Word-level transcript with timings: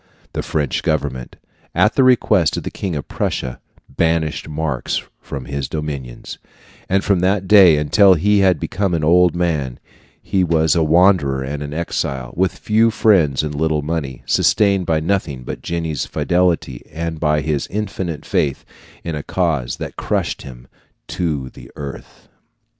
The 0.33 0.41
French 0.41 0.81
government, 0.81 1.35
at 1.75 1.93
the 1.93 2.03
request 2.03 2.57
of 2.57 2.63
the 2.63 2.71
King 2.71 2.95
of 2.95 3.07
Prussia, 3.07 3.59
banished 3.87 4.49
Marx 4.49 5.03
from 5.21 5.45
its 5.45 5.67
dominions; 5.67 6.39
and 6.89 7.03
from 7.03 7.19
that 7.19 7.47
day 7.47 7.77
until 7.77 8.15
he 8.15 8.39
had 8.39 8.59
become 8.59 8.95
an 8.95 9.03
old 9.03 9.35
man 9.35 9.79
he 10.19 10.43
was 10.43 10.75
a 10.75 10.81
wanderer 10.81 11.43
and 11.43 11.61
an 11.61 11.71
exile, 11.71 12.33
with 12.35 12.57
few 12.57 12.89
friends 12.89 13.43
and 13.43 13.53
little 13.53 13.83
money, 13.83 14.23
sustained 14.25 14.87
by 14.87 14.99
nothing 15.01 15.43
but 15.43 15.61
Jenny's 15.61 16.07
fidelity 16.07 16.83
and 16.91 17.19
by 17.19 17.41
his 17.41 17.67
infinite 17.67 18.25
faith 18.25 18.65
in 19.03 19.13
a 19.13 19.21
cause 19.21 19.77
that 19.77 19.97
crushed 19.97 20.41
him 20.41 20.67
to 21.09 21.51
the 21.51 21.69
earth. 21.75 22.27